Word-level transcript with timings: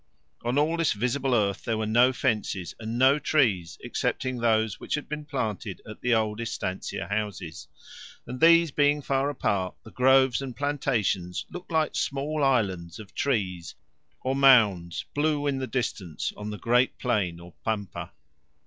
On 0.43 0.57
all 0.57 0.77
this 0.77 0.93
visible 0.93 1.35
earth 1.35 1.63
there 1.63 1.77
were 1.77 1.85
no 1.85 2.11
fences, 2.11 2.73
and 2.79 2.97
no 2.97 3.19
trees 3.19 3.77
excepting 3.83 4.37
those 4.39 4.79
which 4.79 4.95
had 4.95 5.07
been 5.07 5.25
planted 5.25 5.79
at 5.87 6.01
the 6.01 6.11
old 6.15 6.41
estancia 6.41 7.07
houses, 7.07 7.67
and 8.25 8.39
these 8.41 8.71
being 8.71 9.03
far 9.03 9.29
apart 9.29 9.75
the 9.83 9.91
groves 9.91 10.41
and 10.41 10.55
plantations 10.57 11.45
looked 11.51 11.71
like 11.71 11.95
small 11.95 12.43
islands 12.43 12.97
of 12.97 13.13
trees, 13.13 13.75
or 14.21 14.35
mounds, 14.35 15.05
blue 15.13 15.45
in 15.45 15.59
the 15.59 15.67
distance, 15.67 16.33
on 16.35 16.49
the 16.49 16.57
great 16.57 16.97
plain 16.97 17.39
or 17.39 17.53
pampa. 17.63 18.11